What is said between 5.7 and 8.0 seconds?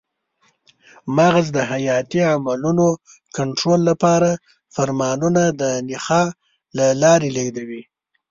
نخاع له لارې لېږدوي.